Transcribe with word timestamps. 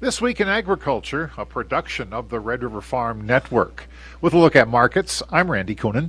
This 0.00 0.18
Week 0.18 0.40
in 0.40 0.48
Agriculture, 0.48 1.30
a 1.36 1.44
production 1.44 2.14
of 2.14 2.30
the 2.30 2.40
Red 2.40 2.62
River 2.62 2.80
Farm 2.80 3.26
Network. 3.26 3.86
With 4.22 4.32
a 4.32 4.38
look 4.38 4.56
at 4.56 4.66
markets, 4.66 5.22
I'm 5.30 5.50
Randy 5.50 5.76
Koenen. 5.76 6.08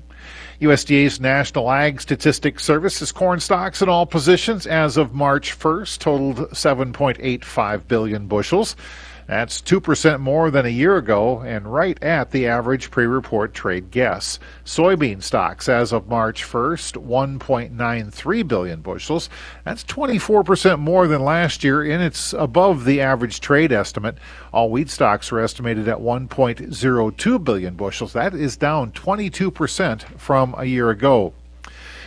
USDA's 0.61 1.19
National 1.19 1.69
Ag 1.69 1.99
Statistics 1.99 2.63
Service 2.63 2.95
says 2.95 3.11
corn 3.11 3.41
stocks 3.41 3.81
in 3.81 3.89
all 3.89 4.05
positions 4.05 4.65
as 4.65 4.95
of 4.95 5.13
March 5.13 5.59
1st 5.59 5.99
totaled 5.99 6.37
7.85 6.51 7.85
billion 7.89 8.27
bushels. 8.27 8.77
That's 9.27 9.61
2% 9.61 10.19
more 10.19 10.51
than 10.51 10.65
a 10.65 10.69
year 10.69 10.97
ago 10.97 11.39
and 11.39 11.71
right 11.71 12.01
at 12.03 12.31
the 12.31 12.47
average 12.47 12.91
pre 12.91 13.05
report 13.05 13.53
trade 13.53 13.91
guess. 13.91 14.39
Soybean 14.65 15.21
stocks 15.21 15.69
as 15.69 15.91
of 15.91 16.07
March 16.07 16.43
1st, 16.43 17.05
1.93 17.05 18.47
billion 18.47 18.81
bushels. 18.81 19.29
That's 19.63 19.83
24% 19.83 20.79
more 20.79 21.07
than 21.07 21.23
last 21.23 21.63
year 21.63 21.83
and 21.83 22.03
it's 22.03 22.33
above 22.33 22.85
the 22.85 23.01
average 23.01 23.39
trade 23.39 23.71
estimate. 23.71 24.17
All 24.53 24.69
wheat 24.69 24.89
stocks 24.89 25.31
are 25.31 25.39
estimated 25.39 25.87
at 25.87 25.97
1.02 25.97 27.43
billion 27.43 27.75
bushels. 27.75 28.13
That 28.13 28.33
is 28.33 28.57
down 28.57 28.91
22% 28.91 30.03
from 30.19 30.55
a 30.57 30.65
year 30.65 30.89
ago 30.89 31.33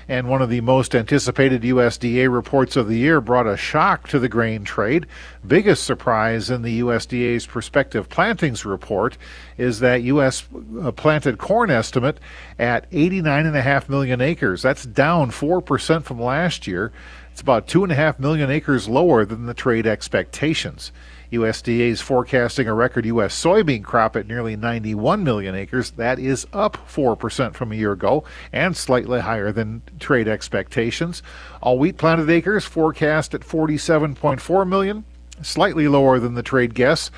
and 0.08 0.28
one 0.28 0.42
of 0.42 0.50
the 0.50 0.60
most 0.60 0.94
anticipated 0.94 1.62
USDA 1.62 2.32
reports 2.32 2.76
of 2.76 2.88
the 2.88 2.98
year 2.98 3.20
brought 3.20 3.46
a 3.46 3.56
shock 3.56 4.08
to 4.08 4.18
the 4.18 4.28
grain 4.28 4.64
trade. 4.64 5.06
Biggest 5.46 5.84
surprise 5.84 6.50
in 6.50 6.62
the 6.62 6.80
USDA's 6.80 7.46
prospective 7.46 8.08
plantings 8.08 8.64
report 8.64 9.16
is 9.56 9.80
that 9.80 10.02
U.S. 10.02 10.44
Uh, 10.80 10.92
planted 10.92 11.38
corn 11.38 11.70
estimate 11.70 12.18
at 12.58 12.90
89.5 12.90 13.88
million 13.88 14.20
acres. 14.20 14.62
That's 14.62 14.84
down 14.84 15.30
4% 15.30 16.04
from 16.04 16.20
last 16.20 16.66
year. 16.66 16.92
It's 17.34 17.40
about 17.40 17.66
2.5 17.66 18.20
million 18.20 18.48
acres 18.48 18.88
lower 18.88 19.24
than 19.24 19.46
the 19.46 19.54
trade 19.54 19.88
expectations. 19.88 20.92
USDA 21.32 21.88
is 21.88 22.00
forecasting 22.00 22.68
a 22.68 22.74
record 22.74 23.04
U.S. 23.06 23.34
soybean 23.34 23.82
crop 23.82 24.14
at 24.14 24.28
nearly 24.28 24.54
91 24.54 25.24
million 25.24 25.52
acres. 25.52 25.90
That 25.90 26.20
is 26.20 26.46
up 26.52 26.78
4% 26.88 27.54
from 27.54 27.72
a 27.72 27.74
year 27.74 27.90
ago 27.90 28.22
and 28.52 28.76
slightly 28.76 29.18
higher 29.18 29.50
than 29.50 29.82
trade 29.98 30.28
expectations. 30.28 31.24
All 31.60 31.76
wheat 31.76 31.98
planted 31.98 32.30
acres 32.30 32.66
forecast 32.66 33.34
at 33.34 33.40
47.4 33.40 34.68
million, 34.68 35.02
slightly 35.42 35.88
lower 35.88 36.20
than 36.20 36.34
the 36.34 36.42
trade 36.44 36.72
guess. 36.72 37.10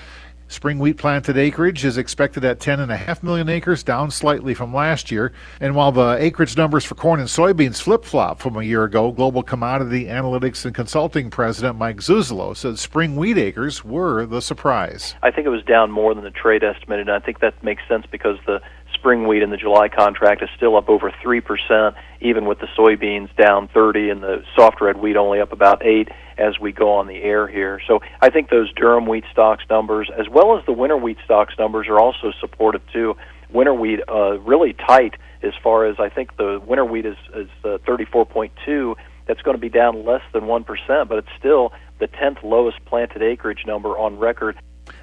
Spring 0.48 0.78
wheat 0.78 0.96
planted 0.96 1.36
acreage 1.36 1.84
is 1.84 1.98
expected 1.98 2.44
at 2.44 2.60
10.5 2.60 3.22
million 3.24 3.48
acres, 3.48 3.82
down 3.82 4.12
slightly 4.12 4.54
from 4.54 4.72
last 4.72 5.10
year. 5.10 5.32
And 5.60 5.74
while 5.74 5.90
the 5.90 6.16
acreage 6.20 6.56
numbers 6.56 6.84
for 6.84 6.94
corn 6.94 7.18
and 7.18 7.28
soybeans 7.28 7.82
flip 7.82 8.04
flop 8.04 8.38
from 8.38 8.56
a 8.56 8.62
year 8.62 8.84
ago, 8.84 9.10
Global 9.10 9.42
Commodity 9.42 10.04
Analytics 10.04 10.64
and 10.64 10.72
Consulting 10.74 11.30
President 11.30 11.76
Mike 11.76 11.96
Zuzolo 11.96 12.56
said 12.56 12.78
spring 12.78 13.16
wheat 13.16 13.38
acres 13.38 13.84
were 13.84 14.24
the 14.24 14.40
surprise. 14.40 15.16
I 15.22 15.32
think 15.32 15.46
it 15.46 15.50
was 15.50 15.64
down 15.64 15.90
more 15.90 16.14
than 16.14 16.22
the 16.22 16.30
trade 16.30 16.62
estimated, 16.62 17.08
and 17.08 17.16
I 17.16 17.24
think 17.24 17.40
that 17.40 17.60
makes 17.64 17.82
sense 17.88 18.06
because 18.08 18.38
the 18.46 18.60
spring 19.06 19.28
wheat 19.28 19.40
in 19.40 19.50
the 19.50 19.56
July 19.56 19.88
contract 19.88 20.42
is 20.42 20.48
still 20.56 20.76
up 20.76 20.88
over 20.88 21.12
3%, 21.24 21.94
even 22.20 22.44
with 22.44 22.58
the 22.58 22.66
soybeans 22.76 23.28
down 23.36 23.68
30 23.68 24.10
and 24.10 24.20
the 24.20 24.42
soft 24.56 24.80
red 24.80 24.96
wheat 24.96 25.16
only 25.16 25.40
up 25.40 25.52
about 25.52 25.86
8 25.86 26.08
as 26.38 26.58
we 26.58 26.72
go 26.72 26.90
on 26.90 27.06
the 27.06 27.22
air 27.22 27.46
here. 27.46 27.80
So 27.86 28.00
I 28.20 28.30
think 28.30 28.50
those 28.50 28.74
Durum 28.74 29.08
wheat 29.08 29.22
stocks 29.30 29.62
numbers, 29.70 30.10
as 30.18 30.28
well 30.28 30.58
as 30.58 30.66
the 30.66 30.72
winter 30.72 30.96
wheat 30.96 31.18
stocks 31.24 31.54
numbers, 31.56 31.86
are 31.86 32.00
also 32.00 32.32
supportive 32.40 32.82
too. 32.92 33.14
Winter 33.48 33.74
wheat 33.74 34.00
uh, 34.08 34.40
really 34.40 34.72
tight 34.72 35.14
as 35.40 35.52
far 35.62 35.86
as 35.86 36.00
I 36.00 36.08
think 36.08 36.36
the 36.36 36.60
winter 36.66 36.84
wheat 36.84 37.06
is, 37.06 37.16
is 37.32 37.48
uh, 37.62 37.78
34.2. 37.86 38.96
That's 39.28 39.42
going 39.42 39.54
to 39.56 39.60
be 39.60 39.68
down 39.68 40.04
less 40.04 40.22
than 40.32 40.46
1%, 40.46 41.08
but 41.08 41.18
it's 41.18 41.28
still 41.38 41.70
the 42.00 42.08
10th 42.08 42.42
lowest 42.42 42.84
planted 42.86 43.22
acreage 43.22 43.66
number 43.68 43.90
on 43.90 44.18
record. 44.18 44.58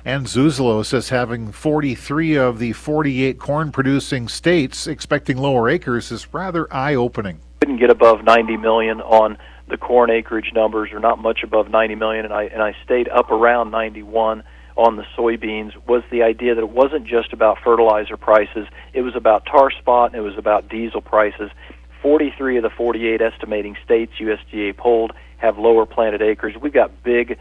And 0.05 0.25
Zuzolo 0.25 0.85
says 0.85 1.09
having 1.09 1.53
43 1.53 2.35
of 2.35 2.59
the 2.59 2.73
48 2.73 3.39
corn 3.39 3.71
producing 3.71 4.27
states 4.27 4.85
expecting 4.85 5.37
lower 5.37 5.69
acres 5.69 6.11
is 6.11 6.33
rather 6.33 6.71
eye 6.73 6.93
opening. 6.93 7.39
Didn't 7.61 7.77
get 7.79 7.89
above 7.89 8.25
90 8.25 8.57
million 8.57 8.99
on 8.99 9.37
the 9.69 9.77
corn 9.77 10.09
acreage 10.09 10.51
numbers, 10.53 10.91
or 10.91 10.99
not 10.99 11.19
much 11.19 11.39
above 11.41 11.69
90 11.69 11.95
million, 11.95 12.25
and 12.25 12.33
I 12.33 12.43
and 12.43 12.61
I 12.61 12.75
stayed 12.83 13.07
up 13.07 13.31
around 13.31 13.71
91 13.71 14.43
on 14.75 14.97
the 14.97 15.05
soybeans. 15.17 15.71
Was 15.87 16.03
the 16.11 16.23
idea 16.23 16.53
that 16.53 16.61
it 16.61 16.69
wasn't 16.69 17.07
just 17.07 17.31
about 17.31 17.59
fertilizer 17.63 18.17
prices; 18.17 18.67
it 18.91 19.03
was 19.03 19.15
about 19.15 19.45
tar 19.45 19.71
spot 19.71 20.11
and 20.11 20.19
it 20.19 20.27
was 20.27 20.37
about 20.37 20.67
diesel 20.67 20.99
prices. 20.99 21.49
43 22.01 22.57
of 22.57 22.63
the 22.63 22.69
48 22.69 23.21
estimating 23.21 23.77
states 23.85 24.11
USDA 24.19 24.75
polled 24.75 25.13
have 25.37 25.57
lower 25.57 25.85
planted 25.85 26.21
acres. 26.21 26.55
We've 26.61 26.73
got 26.73 27.03
big 27.03 27.39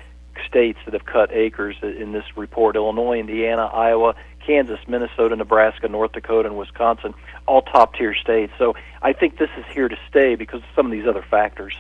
states 0.53 0.79
that 0.85 0.93
have 0.93 1.07
cut 1.07 1.33
acres 1.33 1.77
in 1.83 2.13
this 2.13 2.25
report 2.37 2.77
Illinois, 2.77 3.19
Indiana, 3.19 3.65
Iowa, 3.73 4.15
Kansas, 4.47 4.79
Minnesota, 4.87 5.35
Nebraska, 5.35 5.89
North 5.89 6.13
Dakota, 6.13 6.49
and 6.49 6.59
Wisconsin, 6.59 7.15
all 7.47 7.63
top 7.63 7.95
tier 7.95 8.15
states. 8.15 8.53
So 8.59 8.75
I 9.01 9.15
think 9.15 9.39
this 9.39 9.49
is 9.57 9.65
here 9.73 9.89
to 9.89 9.97
stay 10.09 10.35
because 10.35 10.61
of 10.61 10.69
some 10.77 10.87
of 10.87 10.93
these 10.93 11.07
other 11.07 11.25
factors. 11.31 11.75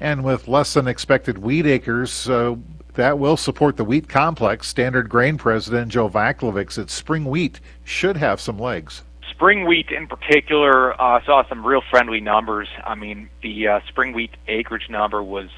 And 0.00 0.24
with 0.24 0.48
less 0.48 0.74
than 0.74 0.88
expected 0.88 1.38
wheat 1.38 1.66
acres, 1.66 2.28
uh, 2.28 2.56
that 2.94 3.18
will 3.18 3.36
support 3.36 3.76
the 3.76 3.84
wheat 3.84 4.08
complex. 4.08 4.66
Standard 4.66 5.08
Grain 5.08 5.38
President 5.38 5.92
Joe 5.92 6.08
Vaclavik 6.08 6.72
said 6.72 6.90
spring 6.90 7.26
wheat 7.26 7.60
should 7.84 8.16
have 8.16 8.40
some 8.40 8.58
legs. 8.58 9.02
Spring 9.30 9.66
wheat 9.66 9.90
in 9.90 10.06
particular 10.06 11.00
uh, 11.00 11.22
saw 11.24 11.46
some 11.48 11.64
real 11.64 11.82
friendly 11.90 12.20
numbers. 12.20 12.68
I 12.84 12.94
mean, 12.94 13.28
the 13.42 13.68
uh, 13.68 13.80
spring 13.86 14.14
wheat 14.14 14.34
acreage 14.48 14.88
number 14.88 15.22
was 15.22 15.50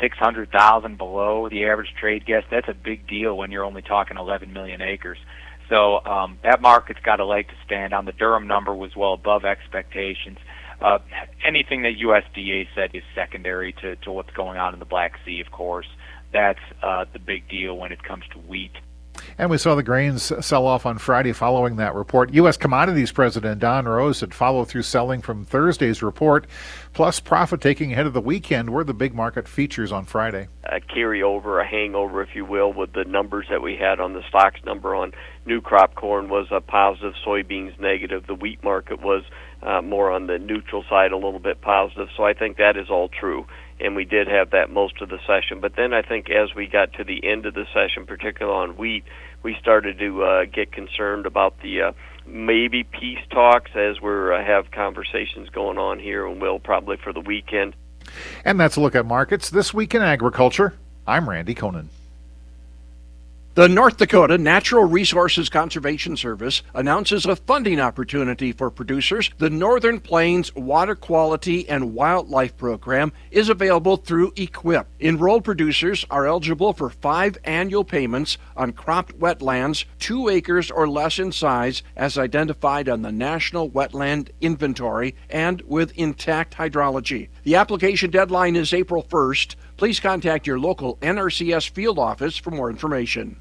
600,000 0.00 0.98
below 0.98 1.48
the 1.48 1.64
average 1.66 1.94
trade 1.98 2.26
guess, 2.26 2.44
that's 2.50 2.68
a 2.68 2.74
big 2.74 3.06
deal 3.06 3.36
when 3.36 3.50
you're 3.50 3.64
only 3.64 3.82
talking 3.82 4.16
11 4.16 4.52
million 4.52 4.80
acres. 4.80 5.18
So 5.68 6.04
um, 6.04 6.38
that 6.42 6.60
market's 6.60 7.00
got 7.00 7.20
a 7.20 7.24
leg 7.24 7.48
to 7.48 7.54
stand 7.64 7.92
on. 7.92 8.04
The 8.04 8.12
Durum 8.12 8.46
number 8.46 8.74
was 8.74 8.96
well 8.96 9.12
above 9.12 9.44
expectations. 9.44 10.38
Uh, 10.80 10.98
anything 11.44 11.82
that 11.82 11.94
USDA 12.02 12.66
said 12.74 12.90
is 12.94 13.02
secondary 13.14 13.72
to, 13.74 13.96
to 13.96 14.12
what's 14.12 14.30
going 14.30 14.58
on 14.58 14.72
in 14.72 14.80
the 14.80 14.86
Black 14.86 15.12
Sea, 15.24 15.40
of 15.40 15.52
course. 15.52 15.86
That's 16.32 16.60
uh, 16.82 17.04
the 17.12 17.18
big 17.18 17.48
deal 17.48 17.76
when 17.76 17.92
it 17.92 18.02
comes 18.02 18.24
to 18.32 18.38
wheat. 18.38 18.72
And 19.38 19.50
we 19.50 19.58
saw 19.58 19.74
the 19.74 19.82
grains 19.82 20.32
sell 20.44 20.66
off 20.66 20.86
on 20.86 20.98
Friday 20.98 21.32
following 21.32 21.76
that 21.76 21.94
report. 21.94 22.32
U.S. 22.34 22.56
Commodities 22.56 23.12
President 23.12 23.60
Don 23.60 23.86
Rose 23.86 24.18
said 24.18 24.34
follow 24.34 24.64
through 24.64 24.82
selling 24.82 25.22
from 25.22 25.44
Thursday's 25.44 26.02
report, 26.02 26.46
plus 26.92 27.20
profit 27.20 27.60
taking 27.60 27.92
ahead 27.92 28.06
of 28.06 28.12
the 28.12 28.20
weekend 28.20 28.70
were 28.70 28.84
the 28.84 28.94
big 28.94 29.14
market 29.14 29.48
features 29.48 29.92
on 29.92 30.04
Friday. 30.04 30.48
A 30.64 30.80
carryover, 30.80 31.62
a 31.62 31.66
hangover, 31.66 32.22
if 32.22 32.34
you 32.34 32.44
will, 32.44 32.72
with 32.72 32.92
the 32.92 33.04
numbers 33.04 33.46
that 33.50 33.62
we 33.62 33.76
had 33.76 34.00
on 34.00 34.12
the 34.12 34.22
stocks 34.28 34.60
number 34.64 34.94
on 34.94 35.12
new 35.46 35.60
crop 35.60 35.94
corn 35.94 36.28
was 36.28 36.46
a 36.50 36.60
positive, 36.60 37.14
soybeans 37.26 37.78
negative. 37.80 38.26
The 38.26 38.34
wheat 38.34 38.62
market 38.62 39.00
was 39.00 39.24
uh, 39.62 39.82
more 39.82 40.10
on 40.10 40.26
the 40.26 40.38
neutral 40.38 40.84
side, 40.88 41.12
a 41.12 41.16
little 41.16 41.40
bit 41.40 41.60
positive. 41.60 42.08
So 42.16 42.24
I 42.24 42.34
think 42.34 42.56
that 42.56 42.76
is 42.76 42.90
all 42.90 43.08
true 43.08 43.46
and 43.80 43.96
we 43.96 44.04
did 44.04 44.28
have 44.28 44.50
that 44.50 44.70
most 44.70 45.00
of 45.00 45.08
the 45.08 45.18
session. 45.26 45.60
But 45.60 45.76
then 45.76 45.92
I 45.92 46.02
think 46.02 46.30
as 46.30 46.54
we 46.54 46.66
got 46.66 46.92
to 46.94 47.04
the 47.04 47.24
end 47.24 47.46
of 47.46 47.54
the 47.54 47.66
session, 47.72 48.06
particularly 48.06 48.70
on 48.70 48.76
wheat, 48.76 49.04
we 49.42 49.56
started 49.60 49.98
to 49.98 50.22
uh, 50.22 50.44
get 50.44 50.72
concerned 50.72 51.26
about 51.26 51.60
the 51.62 51.82
uh, 51.82 51.92
maybe 52.26 52.84
peace 52.84 53.18
talks 53.30 53.70
as 53.74 54.00
we 54.00 54.10
uh, 54.10 54.44
have 54.44 54.70
conversations 54.70 55.48
going 55.50 55.78
on 55.78 55.98
here, 55.98 56.26
and 56.26 56.40
will 56.40 56.58
probably 56.58 56.96
for 56.96 57.12
the 57.12 57.20
weekend. 57.20 57.74
And 58.44 58.58
that's 58.58 58.76
a 58.76 58.80
look 58.80 58.94
at 58.94 59.06
markets 59.06 59.50
this 59.50 59.72
week 59.72 59.94
in 59.94 60.02
agriculture. 60.02 60.74
I'm 61.06 61.28
Randy 61.28 61.54
Koenen. 61.54 61.88
The 63.60 63.68
North 63.68 63.98
Dakota 63.98 64.38
Natural 64.38 64.84
Resources 64.84 65.50
Conservation 65.50 66.16
Service 66.16 66.62
announces 66.72 67.26
a 67.26 67.36
funding 67.36 67.78
opportunity 67.78 68.52
for 68.52 68.70
producers. 68.70 69.28
The 69.36 69.50
Northern 69.50 70.00
Plains 70.00 70.54
Water 70.54 70.94
Quality 70.94 71.68
and 71.68 71.92
Wildlife 71.92 72.56
Program 72.56 73.12
is 73.30 73.50
available 73.50 73.98
through 73.98 74.30
EQIP. 74.30 74.86
Enrolled 75.00 75.44
producers 75.44 76.06
are 76.10 76.26
eligible 76.26 76.72
for 76.72 76.88
five 76.88 77.36
annual 77.44 77.84
payments 77.84 78.38
on 78.56 78.72
cropped 78.72 79.18
wetlands 79.18 79.84
two 79.98 80.30
acres 80.30 80.70
or 80.70 80.88
less 80.88 81.18
in 81.18 81.30
size 81.30 81.82
as 81.96 82.16
identified 82.16 82.88
on 82.88 83.02
the 83.02 83.12
National 83.12 83.68
Wetland 83.68 84.30
Inventory 84.40 85.14
and 85.28 85.60
with 85.66 85.92
intact 85.98 86.56
hydrology. 86.56 87.28
The 87.42 87.56
application 87.56 88.08
deadline 88.08 88.56
is 88.56 88.72
April 88.72 89.02
1st. 89.02 89.56
Please 89.76 90.00
contact 90.00 90.46
your 90.46 90.58
local 90.58 90.96
NRCS 91.02 91.68
field 91.68 91.98
office 91.98 92.38
for 92.38 92.50
more 92.50 92.70
information. 92.70 93.38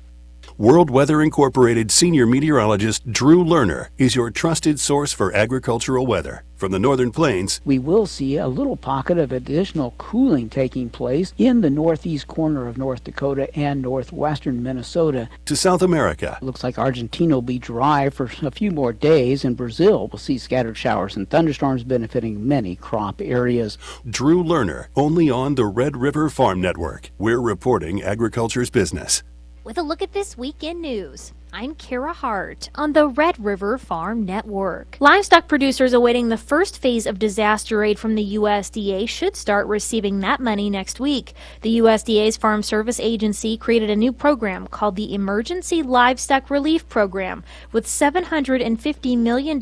World 0.60 0.90
Weather 0.90 1.22
Incorporated 1.22 1.90
senior 1.90 2.26
meteorologist 2.26 3.10
Drew 3.10 3.46
Lerner 3.46 3.88
is 3.98 4.14
your 4.14 4.30
trusted 4.30 4.78
source 4.78 5.14
for 5.14 5.34
agricultural 5.34 6.06
weather. 6.06 6.44
From 6.58 6.74
the 6.74 6.80
northern 6.80 7.12
plains, 7.12 7.62
we 7.64 7.80
will 7.80 8.06
see 8.06 8.36
a 8.36 8.50
little 8.50 8.76
pocket 8.76 9.18
of 9.18 9.32
additional 9.32 9.92
cooling 9.98 10.50
taking 10.50 10.90
place 10.90 11.34
in 11.38 11.62
the 11.62 11.70
northeast 11.70 12.28
corner 12.28 12.68
of 12.68 12.78
North 12.78 13.06
Dakota 13.06 13.48
and 13.58 13.82
northwestern 13.82 14.62
Minnesota. 14.62 15.30
To 15.46 15.56
South 15.56 15.82
America, 15.82 16.38
it 16.42 16.46
looks 16.46 16.62
like 16.62 16.78
Argentina 16.78 17.36
will 17.36 17.42
be 17.42 17.58
dry 17.58 18.10
for 18.10 18.30
a 18.42 18.52
few 18.52 18.72
more 18.72 18.92
days, 18.92 19.46
and 19.46 19.56
Brazil 19.56 20.10
will 20.10 20.20
see 20.20 20.38
scattered 20.38 20.76
showers 20.76 21.16
and 21.16 21.30
thunderstorms 21.30 21.86
benefiting 21.86 22.46
many 22.46 22.76
crop 22.76 23.22
areas. 23.22 23.78
Drew 24.06 24.44
Lerner, 24.44 24.88
only 24.98 25.30
on 25.30 25.56
the 25.56 25.64
Red 25.64 25.96
River 25.96 26.30
Farm 26.30 26.60
Network. 26.60 27.12
We're 27.18 27.40
reporting 27.40 28.04
agriculture's 28.04 28.70
business. 28.70 29.24
With 29.64 29.78
a 29.78 29.82
look 29.82 30.02
at 30.02 30.14
this 30.14 30.38
weekend 30.38 30.82
news. 30.82 31.34
I'm 31.52 31.74
Kara 31.74 32.14
Hart 32.14 32.70
on 32.76 32.94
the 32.94 33.08
Red 33.08 33.44
River 33.44 33.78
Farm 33.80 34.24
Network. 34.24 34.98
Livestock 35.00 35.48
producers 35.48 35.94
awaiting 35.94 36.30
the 36.30 36.38
first 36.38 36.80
phase 36.80 37.08
of 37.08 37.18
disaster 37.18 37.84
aid 37.84 37.98
from 37.98 38.14
the 38.14 38.36
USDA 38.36 39.10
should 39.10 39.36
start 39.36 39.66
receiving 39.66 40.20
that 40.20 40.40
money 40.40 40.70
next 40.70 41.00
week. 41.00 41.34
The 41.62 41.80
USDA's 41.80 42.38
Farm 42.38 42.62
Service 42.62 43.00
Agency 43.00 43.58
created 43.58 43.90
a 43.90 43.96
new 43.96 44.12
program 44.12 44.68
called 44.68 44.96
the 44.96 45.14
Emergency 45.14 45.82
Livestock 45.82 46.52
Relief 46.52 46.88
Program 46.88 47.44
with 47.72 47.88
$750 47.88 49.18
million 49.18 49.60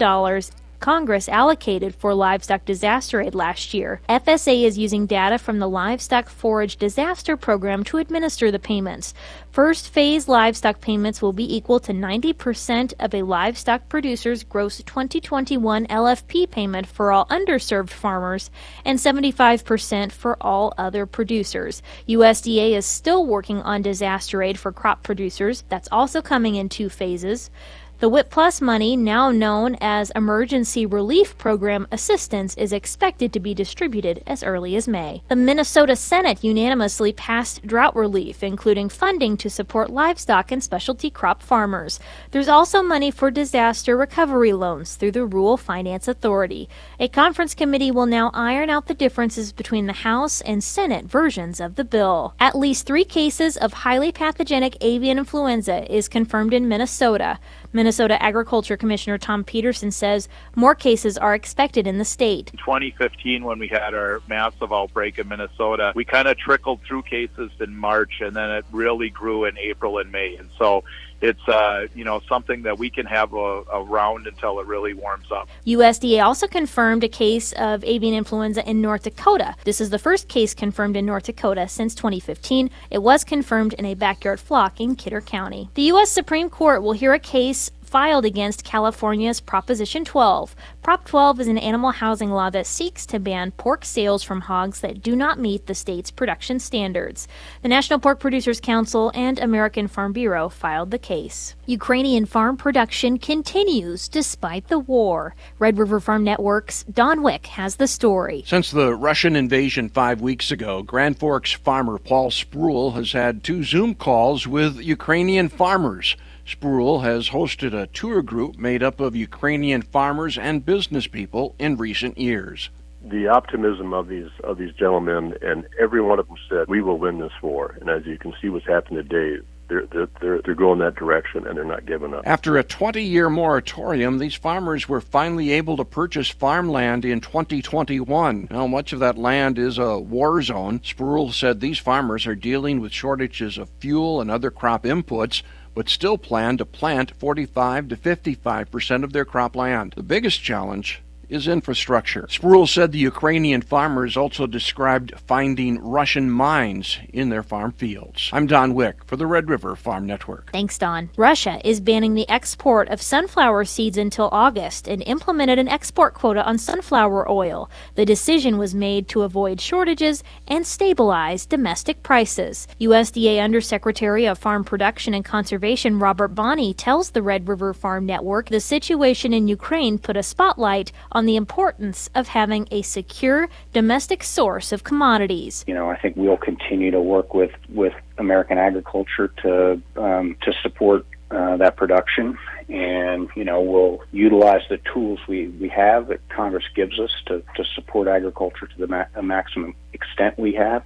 Congress 0.79 1.27
allocated 1.27 1.95
for 1.95 2.13
livestock 2.13 2.63
disaster 2.63 3.21
aid 3.21 3.33
last 3.33 3.73
year. 3.73 3.99
FSA 4.07 4.63
is 4.63 4.77
using 4.77 5.05
data 5.05 5.37
from 5.37 5.59
the 5.59 5.67
Livestock 5.67 6.29
Forage 6.29 6.77
Disaster 6.77 7.35
Program 7.35 7.83
to 7.85 7.97
administer 7.97 8.51
the 8.51 8.59
payments. 8.59 9.13
First 9.51 9.89
phase 9.89 10.27
livestock 10.27 10.81
payments 10.81 11.21
will 11.21 11.33
be 11.33 11.55
equal 11.55 11.79
to 11.79 11.91
90% 11.91 12.93
of 12.99 13.13
a 13.13 13.23
livestock 13.23 13.89
producer's 13.89 14.43
gross 14.43 14.77
2021 14.83 15.87
LFP 15.87 16.49
payment 16.51 16.85
for 16.85 17.11
all 17.11 17.25
underserved 17.25 17.89
farmers 17.89 18.51
and 18.85 18.99
75% 18.99 20.11
for 20.11 20.37
all 20.41 20.73
other 20.77 21.05
producers. 21.05 21.81
USDA 22.07 22.73
is 22.73 22.85
still 22.85 23.25
working 23.25 23.61
on 23.63 23.81
disaster 23.81 24.43
aid 24.43 24.59
for 24.59 24.71
crop 24.71 25.01
producers. 25.03 25.63
That's 25.69 25.89
also 25.91 26.21
coming 26.21 26.55
in 26.55 26.69
two 26.69 26.89
phases. 26.89 27.49
The 27.99 28.09
WHIP 28.09 28.29
Plus 28.29 28.61
money, 28.61 28.95
now 28.95 29.31
known 29.31 29.75
as 29.81 30.11
Emergency 30.11 30.85
Relief 30.85 31.35
Program 31.39 31.87
Assistance, 31.91 32.55
is 32.55 32.71
expected 32.71 33.33
to 33.33 33.39
be 33.39 33.55
distributed 33.55 34.21
as 34.27 34.43
early 34.43 34.75
as 34.75 34.87
May. 34.87 35.23
The 35.29 35.35
Minnesota 35.35 35.95
Senate 35.95 36.43
unanimously 36.43 37.11
passed 37.11 37.65
drought 37.65 37.95
relief, 37.95 38.43
including 38.43 38.89
funding 38.89 39.35
to 39.37 39.49
support 39.49 39.89
livestock 39.89 40.51
and 40.51 40.63
specialty 40.63 41.09
crop 41.09 41.41
farmers. 41.41 41.99
There's 42.29 42.47
also 42.47 42.83
money 42.83 43.09
for 43.09 43.31
disaster 43.31 43.97
recovery 43.97 44.53
loans 44.53 44.93
through 44.93 45.13
the 45.13 45.25
Rural 45.25 45.57
Finance 45.57 46.07
Authority. 46.07 46.69
A 46.99 47.07
conference 47.07 47.55
committee 47.55 47.89
will 47.89 48.05
now 48.05 48.29
iron 48.31 48.69
out 48.69 48.85
the 48.85 48.93
differences 48.93 49.51
between 49.51 49.87
the 49.87 49.93
House 49.93 50.39
and 50.41 50.63
Senate 50.63 51.05
versions 51.05 51.59
of 51.59 51.73
the 51.73 51.83
bill. 51.83 52.35
At 52.39 52.55
least 52.55 52.85
three 52.85 53.05
cases 53.05 53.57
of 53.57 53.73
highly 53.73 54.11
pathogenic 54.11 54.77
avian 54.81 55.17
influenza 55.17 55.91
is 55.91 56.07
confirmed 56.07 56.53
in 56.53 56.67
Minnesota. 56.67 57.39
Minnesota 57.73 57.86
Agriculture 58.19 58.77
Commissioner 58.77 59.17
Thom 59.17 59.43
Petersen 59.43 59.91
says 59.91 60.27
more 60.55 60.75
cases 60.75 61.17
are 61.17 61.33
expected 61.33 61.87
in 61.87 61.97
the 61.97 62.05
state. 62.05 62.51
In 62.51 62.59
2015, 62.59 63.43
when 63.43 63.59
we 63.59 63.67
had 63.67 63.93
our 63.93 64.21
massive 64.27 64.71
outbreak 64.73 65.19
in 65.19 65.27
Minnesota, 65.27 65.91
we 65.95 66.05
kind 66.05 66.27
of 66.27 66.37
trickled 66.37 66.81
through 66.81 67.03
cases 67.03 67.51
in 67.59 67.75
March, 67.75 68.21
and 68.21 68.35
then 68.35 68.49
it 68.51 68.65
really 68.71 69.09
grew 69.09 69.45
in 69.45 69.57
April 69.57 69.99
and 69.99 70.11
May. 70.11 70.35
And 70.35 70.49
so 70.57 70.83
it's 71.21 71.47
uh, 71.47 71.87
you 71.95 72.03
know 72.03 72.21
something 72.27 72.63
that 72.63 72.77
we 72.77 72.89
can 72.89 73.05
have 73.05 73.33
around 73.33 74.27
until 74.27 74.59
it 74.59 74.67
really 74.67 74.93
warms 74.93 75.31
up. 75.31 75.49
USDA 75.65 76.23
also 76.23 76.47
confirmed 76.47 77.03
a 77.03 77.09
case 77.09 77.53
of 77.53 77.83
avian 77.83 78.13
influenza 78.13 78.67
in 78.69 78.81
North 78.81 79.03
Dakota. 79.03 79.55
This 79.63 79.81
is 79.81 79.89
the 79.89 79.99
first 79.99 80.27
case 80.27 80.53
confirmed 80.53 80.95
in 80.95 81.05
North 81.05 81.23
Dakota 81.23 81.67
since 81.67 81.95
2015. 81.95 82.69
It 82.91 82.99
was 82.99 83.23
confirmed 83.23 83.73
in 83.73 83.85
a 83.85 83.95
backyard 83.95 84.39
flock 84.39 84.79
in 84.79 84.95
Kidder 84.95 85.21
County. 85.21 85.69
The 85.73 85.83
U.S. 85.83 86.11
Supreme 86.11 86.49
Court 86.49 86.83
will 86.83 86.93
hear 86.93 87.13
a 87.13 87.19
case 87.19 87.71
filed 87.87 88.25
against 88.25 88.65
California's 88.65 89.39
Proposition 89.39 90.03
12. 90.03 90.55
Prop 90.83 91.05
12 91.05 91.39
is 91.39 91.47
an 91.47 91.57
animal 91.57 91.91
housing 91.91 92.31
law 92.31 92.49
that 92.49 92.67
seeks 92.67 93.05
to 93.05 93.19
ban 93.19 93.51
pork 93.51 93.85
sales 93.85 94.23
from 94.23 94.41
hogs 94.41 94.81
that 94.81 95.01
do 95.01 95.15
not 95.15 95.39
meet 95.39 95.65
the 95.65 95.73
state's 95.73 96.11
production 96.11 96.59
standards. 96.59 97.27
The 97.61 97.69
National 97.69 97.99
Pork 97.99 98.19
Producers 98.19 98.59
Council 98.59 99.11
and 99.15 99.39
American 99.39 99.87
Farm 99.87 100.11
Bureau 100.11 100.49
filed 100.49 100.91
the 100.91 100.99
case. 100.99 101.55
Ukrainian 101.65 102.25
farm 102.25 102.57
production 102.57 103.17
continues 103.17 104.09
despite 104.09 104.67
the 104.67 104.79
war. 104.79 105.33
Red 105.57 105.77
River 105.77 106.01
Farm 106.01 106.25
Network's 106.25 106.83
Don 106.83 107.23
Wick 107.23 107.47
has 107.47 107.77
the 107.77 107.87
story. 107.87 108.43
Since 108.45 108.71
the 108.71 108.95
Russian 108.95 109.35
invasion 109.35 109.87
five 109.87 110.19
weeks 110.19 110.51
ago, 110.51 110.83
Grand 110.83 111.19
Forks 111.19 111.53
farmer 111.53 111.97
Paul 111.97 112.31
Spruill 112.31 112.95
has 112.95 113.13
had 113.13 113.43
two 113.43 113.63
Zoom 113.63 113.95
calls 113.95 114.45
with 114.45 114.77
Ukrainian 114.81 115.47
farmers. 115.47 116.17
Spruill 116.47 117.03
has 117.03 117.29
hosted 117.29 117.73
a 117.73 117.87
tour 117.87 118.21
group 118.21 118.57
made 118.57 118.81
up 118.81 119.01
of 119.01 119.17
Ukrainian 119.17 119.81
farmers 119.81 120.37
and 120.37 120.65
business 120.65 121.05
people 121.05 121.55
in 121.59 121.75
recent 121.75 122.17
years. 122.17 122.69
The 123.03 123.27
optimism 123.27 123.93
of 123.93 124.07
these 124.07 124.29
of 124.43 124.57
these 124.57 124.73
gentlemen, 124.73 125.35
and 125.41 125.67
every 125.77 126.01
one 126.01 126.19
of 126.19 126.27
them 126.27 126.37
said, 126.49 126.67
"We 126.67 126.81
will 126.81 126.97
win 126.97 127.19
this 127.19 127.33
war." 127.41 127.77
And 127.81 127.89
as 127.89 128.05
you 128.05 128.17
can 128.17 128.33
see, 128.41 128.47
what's 128.49 128.65
happened 128.65 129.09
today, 129.09 129.43
they're, 129.67 129.85
they're, 129.85 130.41
they're 130.41 130.55
going 130.55 130.79
that 130.79 130.95
direction 130.95 131.45
and 131.45 131.57
they're 131.57 131.65
not 131.65 131.85
giving 131.85 132.13
up. 132.13 132.23
After 132.25 132.57
a 132.57 132.63
20 132.63 133.03
year 133.03 133.29
moratorium, 133.29 134.17
these 134.17 134.35
farmers 134.35 134.87
were 134.87 135.01
finally 135.01 135.51
able 135.51 135.77
to 135.77 135.85
purchase 135.85 136.29
farmland 136.29 137.03
in 137.03 137.19
2021. 137.19 138.47
Now, 138.49 138.67
much 138.67 138.93
of 138.93 138.99
that 138.99 139.17
land 139.17 139.59
is 139.59 139.77
a 139.77 139.99
war 139.99 140.41
zone. 140.41 140.79
Spruill 140.79 141.33
said 141.33 141.59
these 141.59 141.79
farmers 141.79 142.25
are 142.25 142.35
dealing 142.35 142.79
with 142.79 142.93
shortages 142.93 143.57
of 143.57 143.69
fuel 143.79 144.21
and 144.21 144.31
other 144.31 144.51
crop 144.51 144.83
inputs 144.83 145.43
but 145.77 145.89
still 145.89 146.17
plan 146.17 146.57
to 146.57 146.65
plant 146.65 147.11
45 147.17 147.89
to 147.89 147.95
55 147.95 148.71
percent 148.71 149.03
of 149.03 149.13
their 149.13 149.25
cropland. 149.25 149.93
The 149.93 150.01
biggest 150.01 150.41
challenge 150.41 151.03
is 151.29 151.47
infrastructure. 151.47 152.23
Spruill 152.29 152.67
said 152.67 152.91
the 152.91 152.99
Ukrainian 152.99 153.61
farmers 153.61 154.15
also 154.15 154.47
described 154.47 155.13
finding 155.27 155.79
Russian 155.79 156.29
mines 156.29 156.99
in 157.11 157.29
their 157.29 157.43
farm 157.43 157.71
fields. 157.73 158.29
I'm 158.31 158.47
Don 158.47 158.73
Wick 158.73 159.03
for 159.05 159.17
the 159.17 159.27
Red 159.27 159.49
River 159.49 159.75
Farm 159.75 160.05
Network. 160.05 160.51
Thanks, 160.51 160.77
Don. 160.77 161.09
Russia 161.17 161.59
is 161.63 161.81
banning 161.81 162.13
the 162.13 162.29
export 162.29 162.87
of 162.89 163.01
sunflower 163.01 163.65
seeds 163.65 163.97
until 163.97 164.29
August 164.31 164.87
and 164.87 165.03
implemented 165.05 165.59
an 165.59 165.67
export 165.67 166.13
quota 166.13 166.43
on 166.45 166.57
sunflower 166.57 167.29
oil. 167.29 167.69
The 167.95 168.05
decision 168.05 168.57
was 168.57 168.73
made 168.73 169.07
to 169.09 169.23
avoid 169.23 169.59
shortages 169.59 170.23
and 170.47 170.65
stabilize 170.65 171.45
domestic 171.45 172.03
prices. 172.03 172.67
USDA 172.79 173.43
Undersecretary 173.43 174.25
of 174.25 174.37
Farm 174.37 174.63
Production 174.63 175.13
and 175.13 175.25
Conservation 175.25 175.99
Robert 175.99 176.29
Bonnie 176.29 176.73
tells 176.73 177.11
the 177.11 177.21
Red 177.21 177.47
River 177.47 177.73
Farm 177.73 178.05
Network 178.05 178.49
the 178.49 178.59
situation 178.59 179.33
in 179.33 179.47
Ukraine 179.47 179.97
put 179.97 180.17
a 180.17 180.23
spotlight 180.23 180.91
the 181.25 181.35
importance 181.35 182.09
of 182.15 182.29
having 182.29 182.67
a 182.71 182.81
secure 182.81 183.49
domestic 183.73 184.23
source 184.23 184.71
of 184.71 184.83
commodities. 184.83 185.63
You 185.67 185.73
know, 185.73 185.89
I 185.89 185.97
think 185.97 186.15
we'll 186.15 186.37
continue 186.37 186.91
to 186.91 187.01
work 187.01 187.33
with, 187.33 187.51
with 187.69 187.93
American 188.17 188.57
agriculture 188.57 189.29
to 189.43 189.81
um, 189.95 190.35
to 190.41 190.53
support 190.61 191.05
uh, 191.29 191.57
that 191.57 191.75
production, 191.75 192.37
and 192.69 193.29
you 193.35 193.43
know 193.43 193.61
we'll 193.61 194.01
utilize 194.11 194.61
the 194.69 194.79
tools 194.93 195.19
we, 195.27 195.49
we 195.49 195.67
have 195.69 196.07
that 196.07 196.27
Congress 196.29 196.63
gives 196.75 196.99
us 196.99 197.11
to, 197.25 197.43
to 197.55 197.65
support 197.75 198.07
agriculture 198.07 198.67
to 198.67 198.77
the 198.77 198.87
ma- 198.87 199.21
maximum 199.21 199.75
extent 199.93 200.37
we 200.37 200.53
have, 200.53 200.83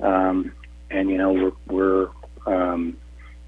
um, 0.00 0.52
and 0.90 1.10
you 1.10 1.18
know 1.18 1.32
we're 1.32 1.52
we're 1.66 2.08
um, 2.46 2.96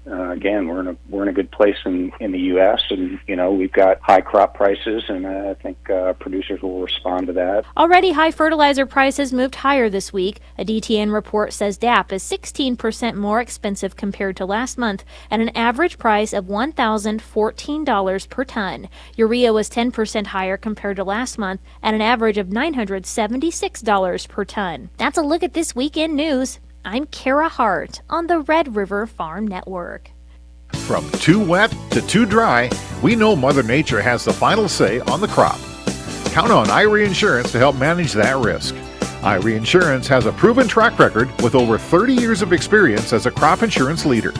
uh, 0.09 0.31
again, 0.31 0.67
we're 0.67 0.79
in 0.79 0.87
a 0.87 0.97
we're 1.09 1.21
in 1.21 1.27
a 1.29 1.33
good 1.33 1.51
place 1.51 1.77
in 1.85 2.11
in 2.19 2.31
the 2.31 2.39
U.S. 2.39 2.81
and 2.89 3.19
you 3.27 3.35
know 3.35 3.51
we've 3.51 3.71
got 3.71 4.01
high 4.01 4.21
crop 4.21 4.55
prices, 4.55 5.03
and 5.07 5.25
uh, 5.25 5.49
I 5.51 5.53
think 5.53 5.89
uh, 5.89 6.13
producers 6.13 6.61
will 6.61 6.81
respond 6.81 7.27
to 7.27 7.33
that. 7.33 7.65
Already, 7.77 8.11
high 8.11 8.31
fertilizer 8.31 8.87
prices 8.87 9.31
moved 9.31 9.55
higher 9.55 9.89
this 9.89 10.11
week. 10.11 10.39
A 10.57 10.65
DTN 10.65 11.13
report 11.13 11.53
says 11.53 11.77
DAP 11.77 12.11
is 12.13 12.23
16% 12.23 13.15
more 13.15 13.39
expensive 13.39 13.95
compared 13.95 14.35
to 14.37 14.45
last 14.45 14.77
month, 14.77 15.03
at 15.29 15.39
an 15.39 15.49
average 15.49 15.99
price 15.99 16.33
of 16.33 16.45
$1,014 16.45 18.29
per 18.29 18.43
ton. 18.43 18.89
Urea 19.15 19.53
was 19.53 19.69
10% 19.69 20.27
higher 20.27 20.57
compared 20.57 20.95
to 20.95 21.03
last 21.03 21.37
month, 21.37 21.61
at 21.83 21.93
an 21.93 22.01
average 22.01 22.39
of 22.39 22.47
$976 22.47 24.27
per 24.27 24.45
ton. 24.45 24.89
That's 24.97 25.17
a 25.17 25.21
look 25.21 25.43
at 25.43 25.53
this 25.53 25.75
weekend 25.75 26.15
news. 26.15 26.59
I'm 26.83 27.05
Kara 27.05 27.47
Hart 27.47 28.01
on 28.09 28.25
the 28.25 28.39
Red 28.39 28.75
River 28.75 29.05
Farm 29.05 29.47
Network. 29.47 30.09
From 30.73 31.09
too 31.11 31.39
wet 31.39 31.73
to 31.91 32.01
too 32.01 32.25
dry, 32.25 32.71
we 33.03 33.15
know 33.15 33.35
Mother 33.35 33.61
Nature 33.61 34.01
has 34.01 34.25
the 34.25 34.33
final 34.33 34.67
say 34.67 34.99
on 35.01 35.21
the 35.21 35.27
crop. 35.27 35.59
Count 36.31 36.51
on 36.51 36.67
Irie 36.67 37.05
Insurance 37.05 37.51
to 37.51 37.59
help 37.59 37.75
manage 37.75 38.13
that 38.13 38.35
risk. 38.37 38.73
Irie 39.21 39.55
Insurance 39.55 40.07
has 40.07 40.25
a 40.25 40.31
proven 40.31 40.67
track 40.67 40.97
record 40.97 41.29
with 41.43 41.53
over 41.53 41.77
30 41.77 42.13
years 42.13 42.41
of 42.41 42.51
experience 42.51 43.13
as 43.13 43.27
a 43.27 43.31
crop 43.31 43.61
insurance 43.61 44.03
leader. 44.03 44.31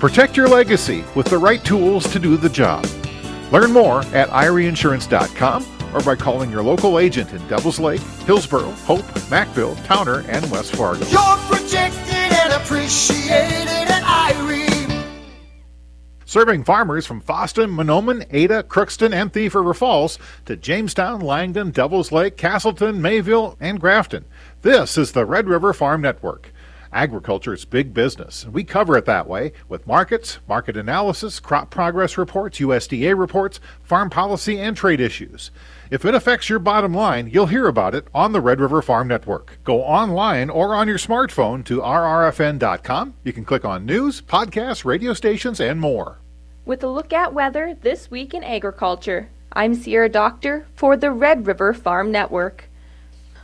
Protect 0.00 0.36
your 0.36 0.48
legacy 0.48 1.04
with 1.14 1.26
the 1.26 1.38
right 1.38 1.64
tools 1.64 2.10
to 2.12 2.18
do 2.18 2.36
the 2.36 2.48
job. 2.48 2.84
Learn 3.52 3.72
more 3.72 4.00
at 4.06 4.30
IrieInsurance.com 4.30 5.62
or 5.94 6.02
by 6.02 6.16
calling 6.16 6.50
your 6.50 6.62
local 6.62 6.98
agent 6.98 7.32
in 7.32 7.46
Devils 7.46 7.78
Lake, 7.78 8.00
Hillsboro, 8.26 8.70
Hope, 8.70 9.04
McVille, 9.30 9.82
Towner, 9.86 10.24
and 10.28 10.50
West 10.50 10.74
Fargo. 10.74 11.06
You're 11.06 11.36
protected 11.46 12.32
and 12.32 12.52
appreciated 12.52 13.88
at 13.88 14.02
Irie. 14.02 14.64
Serving 16.26 16.64
farmers 16.64 17.06
from 17.06 17.20
Fosston, 17.22 17.70
Mahnomen, 17.70 18.26
Ada, 18.30 18.64
Crookston, 18.64 19.12
and 19.12 19.32
Thief 19.32 19.54
River 19.54 19.72
Falls 19.72 20.18
to 20.46 20.56
Jamestown, 20.56 21.20
Langdon, 21.20 21.70
Devils 21.70 22.10
Lake, 22.10 22.36
Castleton, 22.36 23.00
Mayville, 23.00 23.56
and 23.60 23.80
Grafton. 23.80 24.24
This 24.62 24.98
is 24.98 25.12
the 25.12 25.24
Red 25.24 25.46
River 25.46 25.72
Farm 25.72 26.00
Network. 26.00 26.52
Agriculture 26.94 27.52
is 27.52 27.64
big 27.64 27.92
business, 27.92 28.44
and 28.44 28.54
we 28.54 28.62
cover 28.62 28.96
it 28.96 29.04
that 29.04 29.26
way 29.26 29.52
with 29.68 29.84
markets, 29.84 30.38
market 30.46 30.76
analysis, 30.76 31.40
crop 31.40 31.68
progress 31.68 32.16
reports, 32.16 32.60
USDA 32.60 33.18
reports, 33.18 33.58
farm 33.82 34.08
policy, 34.08 34.60
and 34.60 34.76
trade 34.76 35.00
issues. 35.00 35.50
If 35.90 36.04
it 36.04 36.14
affects 36.14 36.48
your 36.48 36.60
bottom 36.60 36.94
line, 36.94 37.28
you'll 37.28 37.46
hear 37.46 37.66
about 37.66 37.96
it 37.96 38.06
on 38.14 38.30
the 38.30 38.40
Red 38.40 38.60
River 38.60 38.80
Farm 38.80 39.08
Network. 39.08 39.58
Go 39.64 39.82
online 39.82 40.48
or 40.48 40.72
on 40.72 40.86
your 40.86 40.98
smartphone 40.98 41.64
to 41.64 41.80
rrfn.com. 41.80 43.14
You 43.24 43.32
can 43.32 43.44
click 43.44 43.64
on 43.64 43.84
news, 43.84 44.22
podcasts, 44.22 44.84
radio 44.84 45.14
stations, 45.14 45.58
and 45.58 45.80
more. 45.80 46.20
With 46.64 46.84
a 46.84 46.88
look 46.88 47.12
at 47.12 47.34
weather 47.34 47.76
this 47.82 48.08
week 48.08 48.34
in 48.34 48.44
agriculture, 48.44 49.30
I'm 49.52 49.74
Sierra 49.74 50.08
Doctor 50.08 50.68
for 50.76 50.96
the 50.96 51.10
Red 51.10 51.48
River 51.48 51.74
Farm 51.74 52.12
Network. 52.12 52.68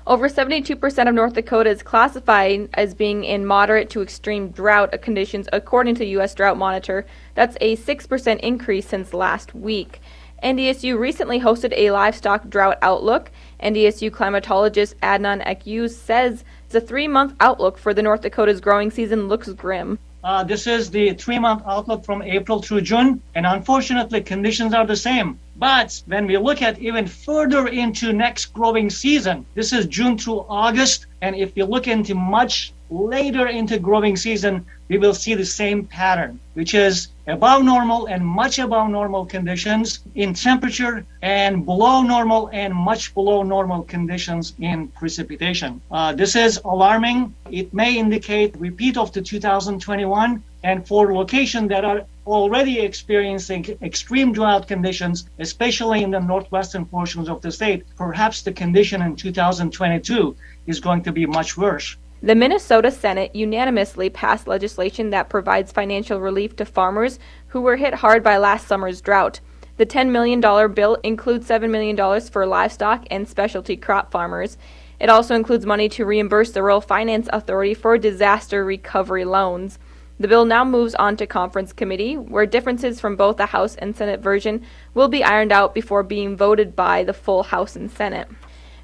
Over 0.06 0.28
72% 0.28 1.08
of 1.08 1.14
North 1.14 1.34
Dakota 1.34 1.70
is 1.70 1.82
classified 1.82 2.70
as 2.74 2.94
being 2.94 3.22
in 3.22 3.44
moderate 3.44 3.90
to 3.90 4.00
extreme 4.00 4.48
drought 4.48 5.00
conditions 5.02 5.46
according 5.52 5.94
to 5.96 6.06
U.S. 6.06 6.34
Drought 6.34 6.56
Monitor. 6.56 7.04
That's 7.34 7.56
a 7.60 7.76
6% 7.76 8.40
increase 8.40 8.88
since 8.88 9.12
last 9.12 9.54
week. 9.54 10.00
NDSU 10.42 10.98
recently 10.98 11.38
hosted 11.38 11.74
a 11.76 11.90
livestock 11.90 12.48
drought 12.48 12.78
outlook. 12.80 13.30
NDSU 13.62 14.10
climatologist 14.10 14.94
Adnan 15.02 15.46
Akyuz 15.46 15.90
says 15.90 16.44
the 16.70 16.80
three 16.80 17.06
month 17.06 17.34
outlook 17.40 17.76
for 17.76 17.92
the 17.92 18.02
North 18.02 18.22
Dakota's 18.22 18.60
growing 18.60 18.90
season 18.90 19.28
looks 19.28 19.50
grim. 19.50 19.98
Uh, 20.22 20.44
this 20.44 20.66
is 20.66 20.90
the 20.90 21.14
three 21.14 21.38
month 21.38 21.62
outlook 21.66 22.04
from 22.04 22.22
April 22.22 22.60
through 22.60 22.82
June, 22.82 23.22
and 23.34 23.46
unfortunately, 23.46 24.20
conditions 24.20 24.74
are 24.74 24.86
the 24.86 24.96
same. 24.96 25.38
But 25.56 26.02
when 26.06 26.26
we 26.26 26.36
look 26.36 26.60
at 26.60 26.78
even 26.78 27.06
further 27.06 27.68
into 27.68 28.12
next 28.12 28.52
growing 28.52 28.90
season, 28.90 29.46
this 29.54 29.72
is 29.72 29.86
June 29.86 30.18
through 30.18 30.44
August, 30.48 31.06
and 31.22 31.34
if 31.34 31.56
you 31.56 31.64
look 31.64 31.88
into 31.88 32.14
much 32.14 32.72
later 32.90 33.46
into 33.46 33.78
growing 33.78 34.16
season, 34.16 34.66
we 34.90 34.98
will 34.98 35.14
see 35.14 35.34
the 35.34 35.44
same 35.44 35.86
pattern, 35.86 36.40
which 36.54 36.74
is 36.74 37.08
above 37.28 37.62
normal 37.62 38.06
and 38.06 38.26
much 38.26 38.58
above 38.58 38.90
normal 38.90 39.24
conditions 39.24 40.00
in 40.16 40.34
temperature 40.34 41.06
and 41.22 41.64
below 41.64 42.02
normal 42.02 42.50
and 42.52 42.74
much 42.74 43.14
below 43.14 43.44
normal 43.44 43.82
conditions 43.84 44.52
in 44.58 44.88
precipitation. 44.88 45.80
Uh, 45.92 46.12
this 46.12 46.34
is 46.34 46.60
alarming. 46.64 47.32
It 47.52 47.72
may 47.72 47.96
indicate 47.96 48.56
repeat 48.58 48.96
of 48.96 49.12
the 49.12 49.22
2021 49.22 50.42
and 50.64 50.86
for 50.88 51.14
locations 51.14 51.68
that 51.68 51.84
are 51.84 52.02
already 52.26 52.80
experiencing 52.80 53.64
extreme 53.82 54.32
drought 54.32 54.66
conditions, 54.66 55.28
especially 55.38 56.02
in 56.02 56.10
the 56.10 56.18
northwestern 56.18 56.84
portions 56.84 57.28
of 57.28 57.40
the 57.42 57.52
state, 57.52 57.84
perhaps 57.96 58.42
the 58.42 58.52
condition 58.52 59.02
in 59.02 59.14
2022 59.14 60.36
is 60.66 60.80
going 60.80 61.02
to 61.04 61.12
be 61.12 61.26
much 61.26 61.56
worse. 61.56 61.96
The 62.22 62.34
Minnesota 62.34 62.90
Senate 62.90 63.34
unanimously 63.34 64.10
passed 64.10 64.46
legislation 64.46 65.08
that 65.08 65.30
provides 65.30 65.72
financial 65.72 66.20
relief 66.20 66.54
to 66.56 66.66
farmers 66.66 67.18
who 67.48 67.62
were 67.62 67.76
hit 67.76 67.94
hard 67.94 68.22
by 68.22 68.36
last 68.36 68.68
summer's 68.68 69.00
drought. 69.00 69.40
The 69.78 69.86
$10 69.86 70.10
million 70.10 70.40
bill 70.74 70.98
includes 71.02 71.48
$7 71.48 71.70
million 71.70 72.20
for 72.20 72.44
livestock 72.44 73.06
and 73.10 73.26
specialty 73.26 73.74
crop 73.74 74.10
farmers. 74.10 74.58
It 75.00 75.08
also 75.08 75.34
includes 75.34 75.64
money 75.64 75.88
to 75.88 76.04
reimburse 76.04 76.50
the 76.50 76.62
Rural 76.62 76.82
Finance 76.82 77.30
Authority 77.32 77.72
for 77.72 77.96
disaster 77.96 78.66
recovery 78.66 79.24
loans. 79.24 79.78
The 80.18 80.28
bill 80.28 80.44
now 80.44 80.62
moves 80.62 80.94
on 80.96 81.16
to 81.16 81.26
conference 81.26 81.72
committee, 81.72 82.18
where 82.18 82.44
differences 82.44 83.00
from 83.00 83.16
both 83.16 83.38
the 83.38 83.46
House 83.46 83.76
and 83.76 83.96
Senate 83.96 84.20
version 84.20 84.66
will 84.92 85.08
be 85.08 85.24
ironed 85.24 85.52
out 85.52 85.72
before 85.72 86.02
being 86.02 86.36
voted 86.36 86.76
by 86.76 87.02
the 87.02 87.14
full 87.14 87.44
House 87.44 87.76
and 87.76 87.90
Senate. 87.90 88.28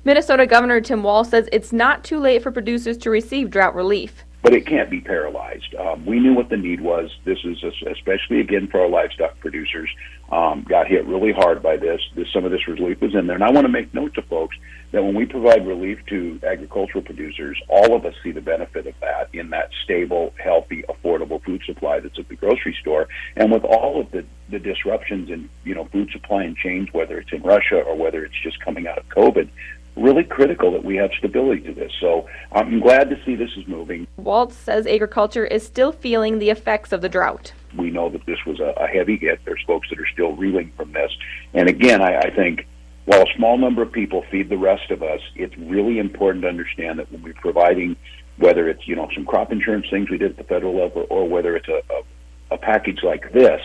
Minnesota 0.06 0.46
Governor 0.46 0.80
Tim 0.80 1.02
Walz 1.02 1.30
says 1.30 1.48
it's 1.50 1.72
not 1.72 2.04
too 2.04 2.20
late 2.20 2.40
for 2.40 2.52
producers 2.52 2.96
to 2.98 3.10
receive 3.10 3.50
drought 3.50 3.74
relief. 3.74 4.22
But 4.40 4.54
it 4.54 4.64
can't 4.64 4.88
be 4.88 5.00
paralyzed. 5.00 5.74
Um, 5.74 6.06
we 6.06 6.20
knew 6.20 6.32
what 6.32 6.48
the 6.48 6.56
need 6.56 6.80
was. 6.80 7.10
This 7.24 7.44
is 7.44 7.60
especially 7.88 8.38
again 8.38 8.68
for 8.68 8.82
our 8.82 8.88
livestock 8.88 9.36
producers. 9.40 9.90
Um, 10.30 10.62
got 10.62 10.86
hit 10.86 11.04
really 11.06 11.32
hard 11.32 11.60
by 11.60 11.76
this. 11.76 12.00
this. 12.14 12.32
Some 12.32 12.44
of 12.44 12.52
this 12.52 12.68
relief 12.68 13.00
was 13.00 13.16
in 13.16 13.26
there, 13.26 13.34
and 13.34 13.42
I 13.42 13.50
want 13.50 13.64
to 13.64 13.68
make 13.68 13.92
note 13.94 14.14
to 14.14 14.22
folks 14.22 14.56
that 14.92 15.02
when 15.02 15.16
we 15.16 15.26
provide 15.26 15.66
relief 15.66 16.06
to 16.06 16.38
agricultural 16.44 17.02
producers, 17.02 17.60
all 17.66 17.96
of 17.96 18.06
us 18.06 18.14
see 18.22 18.30
the 18.30 18.40
benefit 18.40 18.86
of 18.86 18.94
that 19.00 19.28
in 19.32 19.50
that 19.50 19.70
stable, 19.82 20.32
healthy, 20.38 20.84
affordable 20.88 21.42
food 21.42 21.64
supply 21.64 21.98
that's 21.98 22.16
at 22.20 22.28
the 22.28 22.36
grocery 22.36 22.76
store. 22.80 23.08
And 23.34 23.50
with 23.50 23.64
all 23.64 24.00
of 24.00 24.12
the, 24.12 24.24
the 24.50 24.60
disruptions 24.60 25.30
in 25.30 25.48
you 25.64 25.74
know 25.74 25.86
food 25.86 26.12
supply 26.12 26.44
and 26.44 26.56
chains, 26.56 26.92
whether 26.92 27.18
it's 27.18 27.32
in 27.32 27.42
Russia 27.42 27.80
or 27.82 27.96
whether 27.96 28.24
it's 28.24 28.40
just 28.40 28.60
coming 28.60 28.86
out 28.86 28.98
of 28.98 29.08
COVID, 29.08 29.48
really 29.96 30.24
critical 30.24 30.70
that 30.72 30.84
we 30.84 30.96
have 30.96 31.10
stability 31.18 31.62
to 31.62 31.72
this. 31.72 31.92
So 32.00 32.28
I'm 32.52 32.80
glad 32.80 33.10
to 33.10 33.24
see 33.24 33.34
this 33.34 33.56
is 33.56 33.66
moving. 33.66 34.06
Walz 34.16 34.54
says 34.54 34.86
agriculture 34.86 35.46
is 35.46 35.64
still 35.64 35.92
feeling 35.92 36.38
the 36.38 36.50
effects 36.50 36.92
of 36.92 37.00
the 37.00 37.08
drought. 37.08 37.52
We 37.74 37.90
know 37.90 38.08
that 38.10 38.24
this 38.26 38.44
was 38.44 38.60
a, 38.60 38.74
a 38.76 38.86
heavy 38.86 39.16
hit. 39.16 39.40
There's 39.44 39.62
folks 39.62 39.88
that 39.90 39.98
are 39.98 40.06
still 40.06 40.32
reeling 40.32 40.70
from 40.76 40.92
this. 40.92 41.16
And 41.54 41.68
again, 41.68 42.02
I, 42.02 42.18
I 42.18 42.30
think 42.30 42.66
while 43.06 43.22
a 43.22 43.32
small 43.34 43.56
number 43.56 43.82
of 43.82 43.92
people 43.92 44.22
feed 44.22 44.48
the 44.48 44.58
rest 44.58 44.90
of 44.90 45.02
us, 45.02 45.20
it's 45.34 45.56
really 45.56 45.98
important 45.98 46.42
to 46.42 46.48
understand 46.48 46.98
that 46.98 47.10
when 47.10 47.22
we're 47.22 47.34
providing, 47.34 47.96
whether 48.36 48.68
it's 48.68 48.86
you 48.86 48.96
know 48.96 49.08
some 49.14 49.24
crop 49.24 49.52
insurance 49.52 49.88
things 49.88 50.10
we 50.10 50.18
did 50.18 50.32
at 50.32 50.36
the 50.36 50.44
federal 50.44 50.74
level, 50.74 51.06
or 51.08 51.26
whether 51.28 51.56
it's 51.56 51.68
a, 51.68 51.82
a, 51.90 52.54
a 52.54 52.58
package 52.58 53.02
like 53.02 53.32
this, 53.32 53.62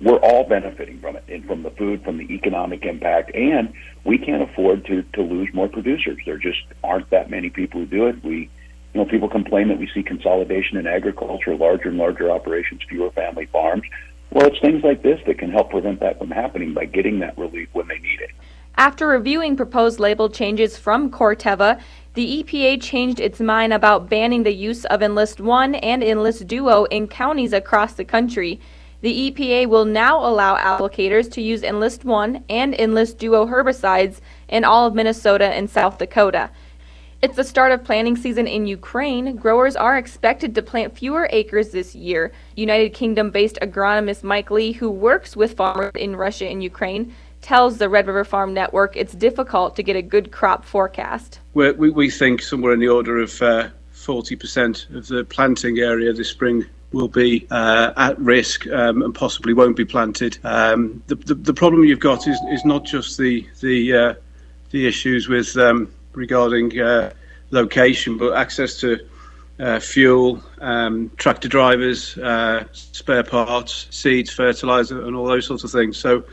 we're 0.00 0.16
all 0.16 0.44
benefiting 0.44 0.98
from 0.98 1.16
it, 1.16 1.24
and 1.28 1.44
from 1.44 1.62
the 1.62 1.70
food, 1.70 2.02
from 2.02 2.16
the 2.16 2.32
economic 2.32 2.84
impact, 2.84 3.34
and 3.34 3.72
we 4.04 4.18
can't 4.18 4.42
afford 4.42 4.84
to 4.86 5.02
to 5.14 5.22
lose 5.22 5.52
more 5.52 5.68
producers. 5.68 6.18
There 6.24 6.38
just 6.38 6.62
aren't 6.82 7.10
that 7.10 7.30
many 7.30 7.50
people 7.50 7.80
who 7.80 7.86
do 7.86 8.06
it. 8.06 8.22
We, 8.24 8.48
you 8.94 9.00
know, 9.00 9.04
people 9.04 9.28
complain 9.28 9.68
that 9.68 9.78
we 9.78 9.88
see 9.88 10.02
consolidation 10.02 10.78
in 10.78 10.86
agriculture, 10.86 11.54
larger 11.54 11.90
and 11.90 11.98
larger 11.98 12.30
operations, 12.30 12.82
fewer 12.88 13.10
family 13.10 13.46
farms. 13.46 13.84
Well, 14.30 14.46
it's 14.46 14.60
things 14.60 14.84
like 14.84 15.02
this 15.02 15.20
that 15.26 15.38
can 15.38 15.50
help 15.50 15.70
prevent 15.70 16.00
that 16.00 16.18
from 16.18 16.30
happening 16.30 16.72
by 16.72 16.86
getting 16.86 17.18
that 17.18 17.36
relief 17.36 17.68
when 17.72 17.88
they 17.88 17.98
need 17.98 18.20
it. 18.20 18.30
After 18.76 19.08
reviewing 19.08 19.56
proposed 19.56 20.00
label 20.00 20.30
changes 20.30 20.78
from 20.78 21.10
Corteva, 21.10 21.80
the 22.14 22.42
EPA 22.42 22.80
changed 22.80 23.20
its 23.20 23.40
mind 23.40 23.72
about 23.72 24.08
banning 24.08 24.44
the 24.44 24.54
use 24.54 24.84
of 24.86 25.02
Enlist 25.02 25.40
1 25.40 25.74
and 25.74 26.02
Enlist 26.02 26.46
Duo 26.46 26.84
in 26.84 27.06
counties 27.06 27.52
across 27.52 27.94
the 27.94 28.04
country. 28.04 28.60
The 29.02 29.30
EPA 29.30 29.66
will 29.66 29.86
now 29.86 30.18
allow 30.18 30.56
applicators 30.56 31.30
to 31.32 31.40
use 31.40 31.62
Enlist 31.62 32.04
1 32.04 32.44
and 32.50 32.74
Enlist 32.74 33.16
Duo 33.16 33.46
herbicides 33.46 34.20
in 34.48 34.62
all 34.62 34.86
of 34.86 34.94
Minnesota 34.94 35.46
and 35.46 35.70
South 35.70 35.96
Dakota. 35.96 36.50
It's 37.22 37.36
the 37.36 37.44
start 37.44 37.72
of 37.72 37.82
planting 37.82 38.14
season 38.16 38.46
in 38.46 38.66
Ukraine. 38.66 39.36
Growers 39.36 39.74
are 39.74 39.96
expected 39.96 40.54
to 40.54 40.62
plant 40.62 40.98
fewer 40.98 41.28
acres 41.32 41.70
this 41.70 41.94
year. 41.94 42.32
United 42.56 42.92
Kingdom 42.92 43.30
based 43.30 43.58
agronomist 43.62 44.22
Mike 44.22 44.50
Lee, 44.50 44.72
who 44.72 44.90
works 44.90 45.34
with 45.34 45.54
farmers 45.54 45.92
in 45.94 46.14
Russia 46.14 46.46
and 46.46 46.62
Ukraine, 46.62 47.14
tells 47.40 47.78
the 47.78 47.88
Red 47.88 48.06
River 48.06 48.24
Farm 48.24 48.52
Network 48.52 48.96
it's 48.96 49.14
difficult 49.14 49.76
to 49.76 49.82
get 49.82 49.96
a 49.96 50.02
good 50.02 50.30
crop 50.30 50.62
forecast. 50.62 51.40
we 51.54 51.72
we, 51.72 52.10
think 52.10 52.42
somewhere 52.42 52.74
in 52.74 52.80
the 52.80 52.88
order 52.88 53.18
of 53.18 53.40
uh, 53.40 53.68
40% 53.94 54.94
of 54.94 55.06
the 55.08 55.24
planting 55.24 55.78
area 55.78 56.12
this 56.12 56.28
spring 56.28 56.66
will 56.92 57.08
be 57.08 57.46
uh, 57.50 57.92
at 57.96 58.18
risk 58.18 58.66
um, 58.68 59.02
and 59.02 59.14
possibly 59.14 59.52
won't 59.52 59.76
be 59.76 59.84
planted. 59.84 60.38
Um, 60.44 61.02
the, 61.06 61.14
the, 61.14 61.34
the, 61.34 61.54
problem 61.54 61.84
you've 61.84 62.00
got 62.00 62.26
is, 62.26 62.38
is 62.50 62.64
not 62.64 62.84
just 62.84 63.16
the 63.16 63.46
the 63.60 63.94
uh, 63.94 64.14
the 64.70 64.86
issues 64.86 65.28
with 65.28 65.56
um, 65.56 65.92
regarding 66.14 66.78
uh, 66.80 67.12
location, 67.50 68.18
but 68.18 68.36
access 68.36 68.80
to 68.80 68.98
uh, 69.60 69.78
fuel, 69.78 70.42
um, 70.60 71.10
tractor 71.16 71.48
drivers, 71.48 72.16
uh, 72.18 72.64
spare 72.72 73.22
parts, 73.22 73.86
seeds, 73.90 74.30
fertilizer, 74.30 75.04
and 75.04 75.14
all 75.14 75.26
those 75.26 75.46
sorts 75.46 75.64
of 75.64 75.70
things. 75.70 75.96
So 75.98 76.24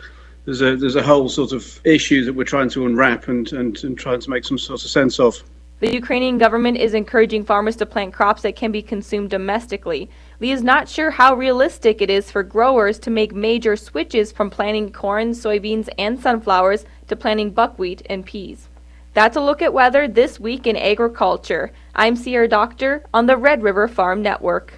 there's 0.46 0.62
a 0.62 0.76
there's 0.76 0.96
a 0.96 1.04
whole 1.04 1.30
sort 1.30 1.52
of 1.52 1.80
issue 1.84 2.24
that 2.26 2.34
we're 2.34 2.46
trying 2.46 2.70
to 2.70 2.86
unwrap 2.86 3.28
and, 3.28 3.52
and, 3.54 3.84
and 3.84 3.98
trying 3.98 4.22
to 4.22 4.30
make 4.30 4.46
some 4.46 4.58
sort 4.58 4.84
of 4.84 4.90
sense 4.90 5.20
of. 5.20 5.44
The 5.80 5.94
Ukrainian 5.94 6.40
government 6.40 6.78
is 6.78 6.96
encouraging 6.96 7.44
farmers 7.44 7.76
to 7.76 7.86
plant 7.86 8.14
crops 8.14 8.42
that 8.42 8.56
can 8.56 8.72
be 8.72 8.82
consumed 8.82 9.30
domestically. 9.30 10.10
Lee 10.40 10.52
is 10.52 10.62
not 10.62 10.88
sure 10.88 11.10
how 11.10 11.34
realistic 11.34 12.00
it 12.00 12.12
is 12.12 12.30
for 12.30 12.44
growers 12.44 13.00
to 13.00 13.10
make 13.10 13.34
major 13.34 13.76
switches 13.76 14.32
from 14.32 14.52
planting 14.52 14.92
corn, 14.92 15.32
soybeans, 15.32 15.90
and 15.98 16.20
sunflowers 16.20 16.86
to 17.08 17.16
planting 17.16 17.50
buckwheat 17.50 18.04
and 18.08 18.24
peas. 18.24 18.70
That's 19.16 19.36
a 19.36 19.42
look 19.42 19.64
at 19.64 19.74
weather 19.74 20.08
this 20.08 20.40
week 20.40 20.68
in 20.68 20.78
agriculture. 20.78 21.72
I'm 21.96 22.16
Sierra 22.16 22.48
Doctor 22.48 23.04
on 23.16 23.26
the 23.26 23.36
Red 23.36 23.64
River 23.64 23.88
Farm 23.88 24.22
Network. 24.22 24.74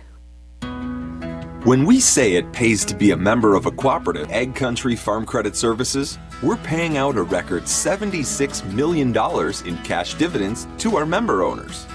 When 1.65 1.83
we 1.83 1.99
say 1.99 2.35
it 2.35 2.53
pays 2.53 2.85
to 2.85 2.95
be 2.95 3.11
a 3.11 3.17
member 3.17 3.55
of 3.55 3.65
a 3.65 3.71
cooperative, 3.71 4.31
Ag 4.31 4.55
Country 4.55 4.95
Farm 4.95 5.25
Credit 5.25 5.57
Services, 5.57 6.17
we're 6.41 6.55
paying 6.55 6.95
out 6.95 7.17
a 7.17 7.23
record 7.23 7.63
$76 7.63 8.63
million 8.71 9.09
in 9.09 9.83
cash 9.83 10.13
dividends 10.13 10.67
to 10.77 10.95
our 10.95 11.05
member 11.05 11.43
owners. 11.43 11.85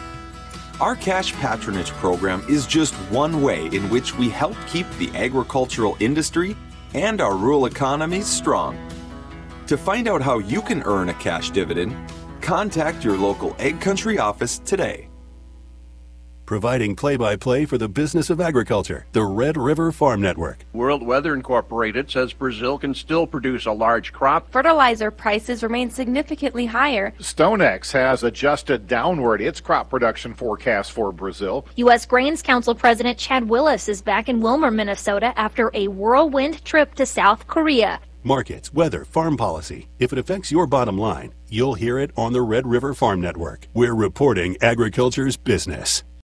Our 0.81 0.97
cash 0.97 1.33
patronage 1.35 1.91
program 1.93 2.45
is 2.49 2.67
just 2.67 2.95
one 3.11 3.43
way 3.43 3.67
in 3.67 3.89
which 3.91 4.19
we 4.19 4.29
help 4.29 4.57
keep 4.67 4.91
the 4.99 5.09
agricultural 5.17 5.97
industry 6.01 6.57
and 6.95 7.21
our 7.21 7.37
rural 7.37 7.67
economies 7.67 8.27
strong. 8.27 8.77
To 9.69 9.77
find 9.77 10.09
out 10.09 10.21
how 10.21 10.39
you 10.39 10.61
can 10.61 10.83
earn 10.83 11.11
a 11.11 11.15
cash 11.15 11.51
dividend, 11.51 11.97
contact 12.41 13.05
your 13.05 13.17
local 13.17 13.55
Ag 13.61 13.81
Country 13.81 14.19
office 14.19 14.59
today. 14.59 15.09
Providing 16.47 16.95
play 16.95 17.17
by 17.17 17.37
play 17.37 17.65
for 17.65 17.79
the 17.79 17.89
business 17.89 18.29
of 18.29 18.39
agriculture. 18.39 19.07
The 19.13 19.25
Red 19.25 19.57
River 19.57 19.91
Farm 19.91 20.21
Network. 20.21 20.59
World 20.75 21.03
Weather 21.03 21.33
Incorporated 21.33 22.11
says 22.11 22.35
Brazil 22.35 22.77
can 22.77 22.95
still 22.95 23.27
produce 23.27 23.65
a 23.65 23.73
large 23.73 24.13
crop. 24.13 24.53
Fertilizer 24.53 25.11
prices 25.11 25.63
remain 25.63 25.89
significantly 25.89 26.67
higher. 26.67 27.15
StoneX 27.19 27.93
has 27.93 28.25
adjusted 28.25 28.87
downward 28.87 29.41
its 29.41 29.59
crop 29.59 29.89
production 29.89 30.35
forecast 30.35 30.93
for 30.93 31.13
Brazil. 31.13 31.65
U.S. 31.77 32.05
Grains 32.05 32.43
Council 32.43 32.75
President 32.75 33.17
Chad 33.17 33.49
Willis 33.49 33.89
is 33.89 34.03
back 34.03 34.29
in 34.29 34.41
Willmar, 34.41 34.75
Minnesota 34.75 35.33
after 35.39 35.71
a 35.73 35.89
whirlwind 35.89 36.63
trip 36.63 36.95
to 36.97 37.07
South 37.07 37.47
Korea. 37.47 38.01
Markets, 38.23 38.73
weather, 38.73 39.05
farm 39.05 39.37
policy. 39.37 39.89
If 39.99 40.13
it 40.13 40.19
affects 40.19 40.51
your 40.51 40.67
bottom 40.67 40.97
line, 40.97 41.33
you'll 41.49 41.75
hear 41.75 41.99
it 41.99 42.11
on 42.17 42.33
the 42.33 42.41
Red 42.41 42.67
River 42.67 42.95
Farm 42.95 43.21
Network. 43.21 43.67
We're 43.75 43.95
reporting 43.95 44.57
agriculture's 44.63 45.37
business. 45.37 46.05